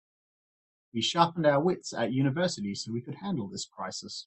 [0.93, 4.19] We sharpened our wits at university so we could handle this crisis.